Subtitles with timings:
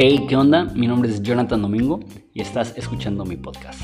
[0.00, 0.64] Hey, ¿qué onda?
[0.76, 1.98] Mi nombre es Jonathan Domingo
[2.32, 3.80] y estás escuchando mi podcast.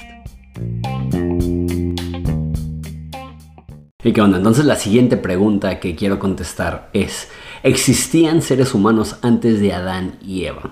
[4.05, 4.39] ¿Y qué onda?
[4.39, 7.31] Entonces la siguiente pregunta que quiero contestar es,
[7.65, 10.71] ¿existían seres humanos antes de Adán y Eva?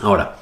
[0.00, 0.38] Ahora,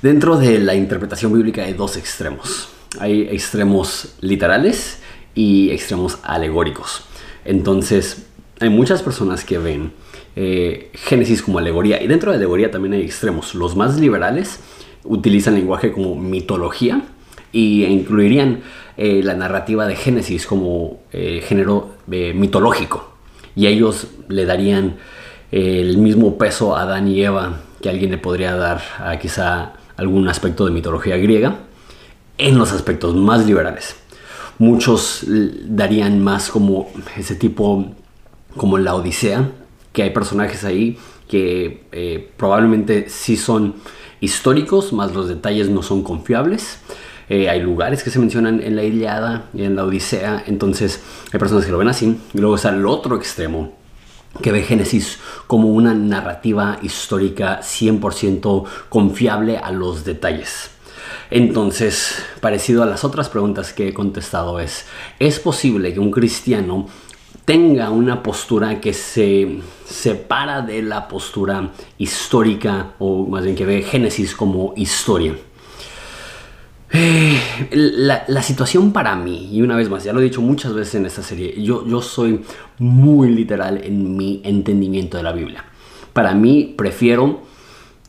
[0.00, 2.70] dentro de la interpretación bíblica hay dos extremos.
[3.00, 5.00] Hay extremos literales
[5.34, 7.04] y extremos alegóricos.
[7.44, 8.27] Entonces,
[8.60, 9.92] hay muchas personas que ven
[10.36, 13.54] eh, Génesis como alegoría y dentro de alegoría también hay extremos.
[13.54, 14.60] Los más liberales
[15.04, 17.02] utilizan lenguaje como mitología
[17.52, 18.60] y incluirían
[18.96, 23.12] eh, la narrativa de Génesis como eh, género mitológico
[23.54, 24.96] y ellos le darían
[25.50, 30.28] el mismo peso a Adán y Eva que alguien le podría dar a quizá algún
[30.28, 31.56] aspecto de mitología griega
[32.36, 33.96] en los aspectos más liberales.
[34.58, 37.94] Muchos darían más como ese tipo
[38.58, 39.50] como la Odisea,
[39.94, 43.74] que hay personajes ahí que eh, probablemente sí son
[44.20, 46.80] históricos, más los detalles no son confiables.
[47.28, 51.38] Eh, hay lugares que se mencionan en la Iliada y en la Odisea, entonces hay
[51.38, 52.18] personas que lo ven así.
[52.32, 53.74] Y luego está el otro extremo,
[54.42, 60.70] que ve Génesis como una narrativa histórica 100% confiable a los detalles.
[61.30, 64.86] Entonces, parecido a las otras preguntas que he contestado es,
[65.18, 66.88] ¿es posible que un cristiano
[67.48, 73.80] tenga una postura que se separa de la postura histórica o más bien que ve
[73.80, 75.34] Génesis como historia.
[76.92, 80.96] Eh, la, situación para mí, y una vez más, ya lo he dicho muchas veces
[80.96, 82.42] en esta serie, yo, yo soy
[82.76, 85.64] muy literal en mi entendimiento de la Biblia.
[86.12, 87.44] Para mí prefiero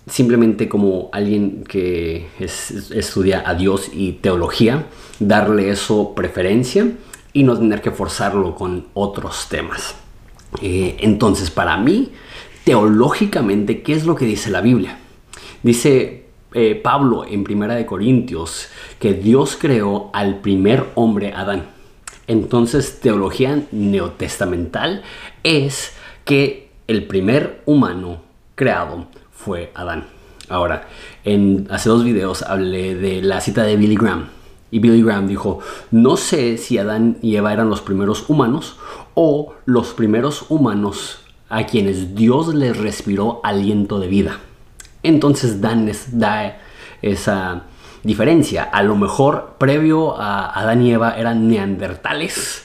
[0.05, 4.87] simplemente como alguien que estudia a Dios y teología,
[5.21, 6.91] darle eso preferencia
[7.39, 9.95] y no tener que forzarlo con otros temas.
[10.61, 12.11] Eh, entonces, para mí,
[12.65, 14.99] teológicamente, ¿qué es lo que dice la Biblia?
[15.63, 18.67] Dice eh, Pablo en Primera de Corintios
[18.99, 21.67] que Dios creó al primer hombre Adán.
[22.27, 25.03] Entonces, teología neotestamental
[25.41, 25.93] es
[26.25, 28.21] que el primer humano
[28.55, 30.07] creado fue Adán.
[30.49, 30.89] Ahora,
[31.23, 34.38] en, hace dos videos hablé de la cita de Billy Graham
[34.71, 35.59] y Billy Graham dijo,
[35.91, 38.77] no sé si Adán y Eva eran los primeros humanos
[39.13, 41.19] o los primeros humanos
[41.49, 44.39] a quienes Dios les respiró aliento de vida.
[45.01, 46.59] Entonces Dan da
[47.01, 47.63] esa
[48.03, 48.63] diferencia.
[48.63, 52.63] A lo mejor previo a Adán y Eva eran neandertales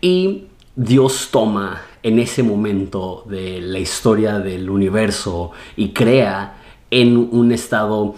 [0.00, 0.44] y
[0.76, 6.56] Dios toma en ese momento de la historia del universo y crea
[6.90, 8.14] en un estado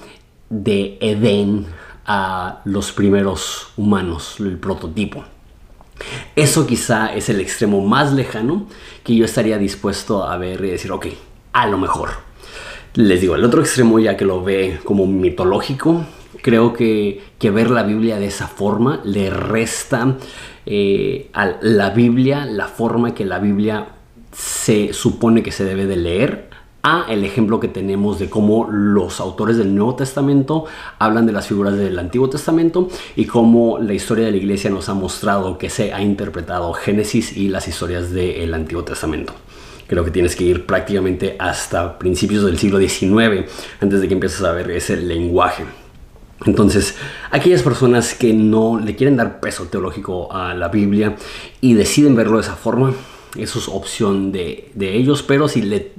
[0.49, 1.67] de Edén
[2.07, 5.25] a los primeros humanos, el prototipo.
[6.35, 8.67] Eso quizá es el extremo más lejano
[9.03, 11.07] que yo estaría dispuesto a ver y decir, ok,
[11.53, 12.11] a lo mejor.
[12.95, 16.05] Les digo, el otro extremo ya que lo ve como mitológico,
[16.43, 20.17] creo que, que ver la Biblia de esa forma le resta
[20.65, 23.89] eh, a la Biblia la forma que la Biblia
[24.33, 26.46] se supone que se debe de leer
[27.09, 30.67] el ejemplo que tenemos de cómo los autores del Nuevo Testamento
[31.01, 34.89] hablan de las figuras del Antiguo Testamento y cómo la historia de la iglesia nos
[34.89, 39.33] ha mostrado que se ha interpretado Génesis y las historias del Antiguo Testamento.
[39.89, 44.43] Creo que tienes que ir prácticamente hasta principios del siglo XIX antes de que empieces
[44.43, 45.65] a ver ese lenguaje.
[46.45, 46.95] Entonces,
[47.33, 51.17] aquellas personas que no le quieren dar peso teológico a la Biblia
[51.61, 52.93] y deciden verlo de esa forma,
[53.37, 55.93] eso es opción de, ellos, pero si le,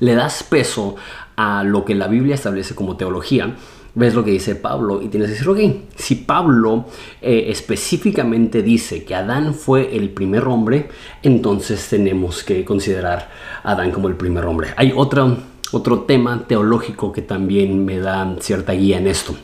[0.00, 0.96] le das peso
[1.36, 3.56] a lo que la Biblia establece como teología,
[3.94, 6.86] ves lo que dice Pablo y tienes que decir, ok, si Pablo
[7.22, 10.88] eh, específicamente dice que Adán fue el primer hombre,
[11.22, 13.30] entonces tenemos que considerar
[13.62, 14.70] Adán como el primer hombre.
[14.76, 15.36] Hay otro,
[15.72, 19.34] otro tema teológico que también me da cierta guía en esto.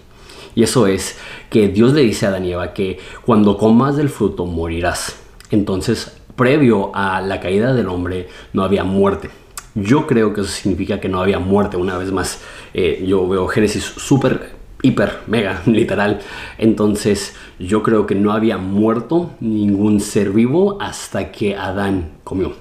[0.55, 1.17] Y eso es
[1.49, 5.17] que Dios le dice a Adán y Eva que cuando comas del fruto morirás.
[5.53, 9.31] Entonces previo a la caída del hombre no había muerte.
[9.75, 11.77] Yo creo que eso significa que no había muerte.
[11.77, 12.41] Una vez más,
[12.75, 14.51] eh, yo veo Génesis súper,
[14.83, 16.21] hiper, mega, literal.
[16.59, 22.55] Entonces, yo creo que no había muerto ningún ser vivo hasta que Adán comió.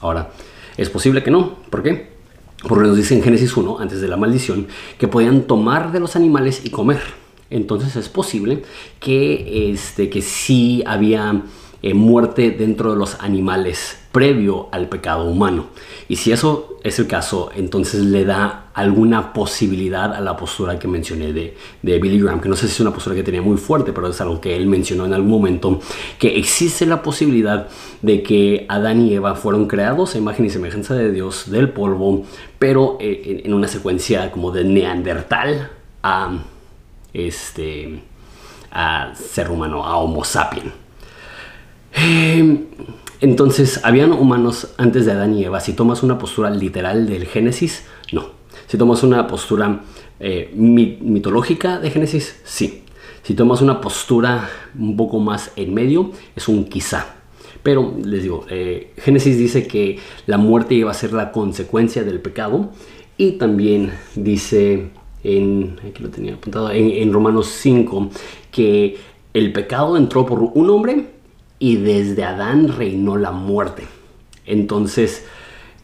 [0.00, 0.30] Ahora,
[0.76, 1.56] es posible que no.
[1.70, 2.14] ¿Por qué?
[2.66, 4.66] Porque nos dice en Génesis 1, antes de la maldición,
[4.98, 7.00] que podían tomar de los animales y comer.
[7.50, 8.62] Entonces es posible
[9.00, 11.42] que, este, que sí había
[11.86, 15.66] eh, muerte dentro de los animales previo al pecado humano.
[16.08, 20.88] Y si eso es el caso, entonces le da alguna posibilidad a la postura que
[20.88, 23.58] mencioné de, de, Billy Graham, que no sé si es una postura que tenía muy
[23.58, 25.78] fuerte, pero es algo que él mencionó en algún momento,
[26.18, 27.68] que existe la posibilidad
[28.00, 32.24] de que Adán y Eva fueron creados a imagen y semejanza de Dios del polvo,
[32.58, 35.70] pero eh, en una secuencia como de neandertal
[36.02, 36.32] a,
[37.12, 38.00] este,
[38.70, 40.83] a ser humano, a Homo sapien.
[42.06, 42.66] Eh,
[43.22, 45.60] entonces, ¿habían humanos antes de Adán y Eva?
[45.60, 48.26] Si tomas una postura literal del Génesis, no.
[48.66, 49.80] Si tomas una postura
[50.20, 52.82] eh, mitológica de Génesis, sí.
[53.22, 57.06] Si tomas una postura un poco más en medio, es un quizá.
[57.62, 62.20] Pero les digo, eh, Génesis dice que la muerte iba a ser la consecuencia del
[62.20, 62.70] pecado
[63.16, 64.90] y también dice
[65.22, 68.10] en, aquí lo tenía apuntado, en Romanos 5
[68.50, 68.98] que
[69.32, 71.13] el pecado entró por un hombre
[71.64, 73.84] y desde Adán reinó la muerte.
[74.44, 75.24] Entonces,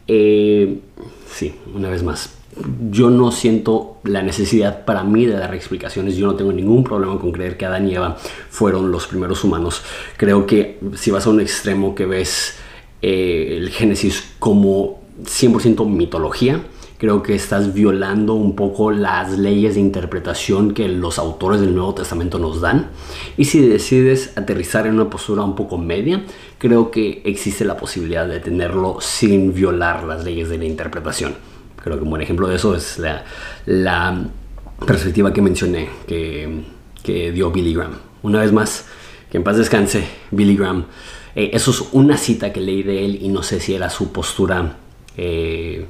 [0.07, 0.77] eh,
[1.27, 2.35] sí, una vez más,
[2.91, 6.17] yo no siento la necesidad para mí de dar explicaciones.
[6.17, 8.15] Yo no tengo ningún problema con creer que Adán y Eva
[8.51, 9.81] fueron los primeros humanos.
[10.17, 12.59] Creo que si vas a un extremo que ves
[13.01, 16.61] eh, el Génesis como 100% mitología,
[17.01, 21.95] creo que estás violando un poco las leyes de interpretación que los autores del Nuevo
[21.95, 22.91] Testamento nos dan.
[23.37, 26.23] Y si decides aterrizar en una postura un poco media,
[26.59, 31.33] creo que existe la posibilidad de tenerlo sin violar las leyes de la interpretación.
[31.81, 34.23] Creo que un buen ejemplo de eso es la,
[34.85, 37.95] perspectiva que mencioné que, dio Billy Graham.
[38.21, 38.85] Una vez más,
[39.31, 40.85] que en paz descanse Billy Graham.
[41.33, 44.11] Eh, eso es una cita que leí de él y no sé si era su
[44.11, 44.77] postura
[45.17, 45.87] eh,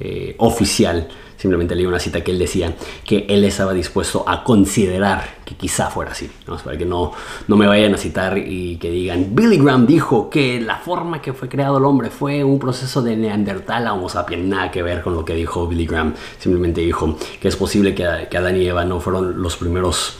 [0.00, 1.08] eh, oficial.
[1.36, 2.74] Simplemente leí una cita que él decía
[3.04, 6.30] que él estaba dispuesto a considerar que quizá fuera así.
[6.64, 7.12] Para que no,
[7.48, 11.34] no me vayan a citar y que digan, Billy Graham dijo que la forma que
[11.34, 14.46] fue creado el hombre fue un proceso de neandertal a homo sapiens.
[14.46, 16.14] Nada que ver con lo que dijo Billy Graham.
[16.38, 20.18] Simplemente dijo que es posible que, que Adán y Eva no fueron los primeros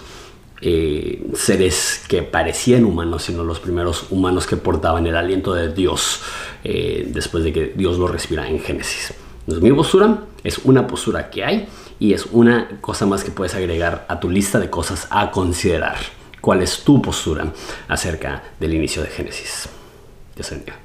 [0.61, 6.21] eh, seres que parecían humanos, sino los primeros humanos que portaban el aliento de Dios
[6.65, 9.15] eh, después de que Dios lo respira en Génesis
[9.61, 11.69] mi postura, es una postura que hay
[11.99, 15.97] y es una cosa más que puedes agregar a tu lista de cosas a considerar.
[16.41, 17.53] ¿Cuál es tu postura
[17.89, 19.69] acerca del inicio de Génesis?
[20.51, 20.81] Bendiga.